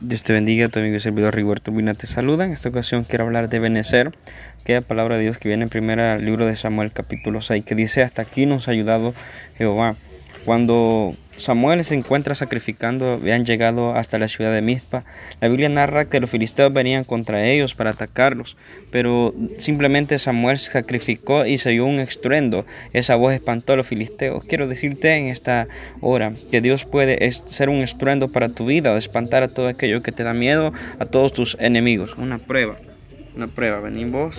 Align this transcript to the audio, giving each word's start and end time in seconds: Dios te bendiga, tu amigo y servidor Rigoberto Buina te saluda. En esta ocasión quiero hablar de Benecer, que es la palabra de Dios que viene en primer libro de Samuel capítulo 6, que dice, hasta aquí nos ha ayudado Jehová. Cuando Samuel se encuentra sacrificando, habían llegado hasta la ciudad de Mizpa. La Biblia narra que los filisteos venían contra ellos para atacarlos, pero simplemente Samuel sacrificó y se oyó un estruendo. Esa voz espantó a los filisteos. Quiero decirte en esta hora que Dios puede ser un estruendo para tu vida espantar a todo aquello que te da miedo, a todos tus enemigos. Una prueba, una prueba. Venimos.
Dios 0.00 0.22
te 0.24 0.32
bendiga, 0.32 0.68
tu 0.68 0.78
amigo 0.78 0.96
y 0.96 1.00
servidor 1.00 1.34
Rigoberto 1.34 1.70
Buina 1.70 1.94
te 1.94 2.06
saluda. 2.06 2.44
En 2.44 2.52
esta 2.52 2.68
ocasión 2.68 3.04
quiero 3.04 3.24
hablar 3.24 3.48
de 3.48 3.58
Benecer, 3.58 4.16
que 4.64 4.72
es 4.74 4.80
la 4.80 4.86
palabra 4.86 5.16
de 5.16 5.24
Dios 5.24 5.38
que 5.38 5.48
viene 5.48 5.64
en 5.64 5.68
primer 5.68 6.22
libro 6.22 6.46
de 6.46 6.56
Samuel 6.56 6.92
capítulo 6.92 7.42
6, 7.42 7.64
que 7.64 7.74
dice, 7.74 8.02
hasta 8.02 8.22
aquí 8.22 8.46
nos 8.46 8.68
ha 8.68 8.70
ayudado 8.70 9.14
Jehová. 9.58 9.96
Cuando 10.44 11.14
Samuel 11.36 11.84
se 11.84 11.94
encuentra 11.94 12.34
sacrificando, 12.34 13.12
habían 13.12 13.44
llegado 13.44 13.94
hasta 13.94 14.18
la 14.18 14.28
ciudad 14.28 14.52
de 14.52 14.62
Mizpa. 14.62 15.04
La 15.40 15.48
Biblia 15.48 15.68
narra 15.68 16.06
que 16.06 16.20
los 16.20 16.30
filisteos 16.30 16.72
venían 16.72 17.04
contra 17.04 17.44
ellos 17.44 17.74
para 17.74 17.90
atacarlos, 17.90 18.56
pero 18.90 19.34
simplemente 19.58 20.18
Samuel 20.18 20.58
sacrificó 20.58 21.44
y 21.44 21.58
se 21.58 21.70
oyó 21.70 21.86
un 21.86 22.00
estruendo. 22.00 22.64
Esa 22.92 23.16
voz 23.16 23.34
espantó 23.34 23.74
a 23.74 23.76
los 23.76 23.86
filisteos. 23.86 24.44
Quiero 24.44 24.66
decirte 24.66 25.14
en 25.14 25.26
esta 25.26 25.68
hora 26.00 26.32
que 26.50 26.60
Dios 26.60 26.84
puede 26.84 27.30
ser 27.32 27.68
un 27.68 27.82
estruendo 27.82 28.28
para 28.28 28.48
tu 28.48 28.66
vida 28.66 28.94
espantar 28.96 29.42
a 29.42 29.48
todo 29.48 29.68
aquello 29.68 30.02
que 30.02 30.12
te 30.12 30.24
da 30.24 30.34
miedo, 30.34 30.72
a 30.98 31.06
todos 31.06 31.32
tus 31.32 31.56
enemigos. 31.60 32.16
Una 32.16 32.38
prueba, 32.38 32.76
una 33.36 33.48
prueba. 33.48 33.80
Venimos. 33.80 34.38